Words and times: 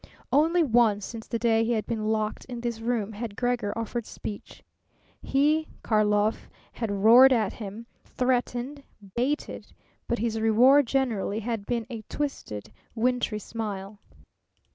Only 0.31 0.63
once 0.63 1.05
since 1.05 1.27
the 1.27 1.37
day 1.37 1.63
he 1.63 1.73
had 1.73 1.85
been 1.85 2.05
locked 2.07 2.45
in 2.45 2.61
this 2.61 2.79
room 2.81 3.11
had 3.13 3.35
Gregor 3.35 3.71
offered 3.77 4.07
speech. 4.07 4.63
He, 5.21 5.67
Karlov, 5.83 6.49
had 6.71 6.89
roared 6.89 7.31
at 7.31 7.53
him, 7.53 7.85
threatened, 8.03 8.81
baited, 9.15 9.73
but 10.07 10.17
his 10.17 10.41
reward 10.41 10.87
generally 10.87 11.41
had 11.41 11.67
been 11.67 11.85
a 11.91 12.01
twisted 12.09 12.73
wintry 12.95 13.37
smile. 13.37 13.99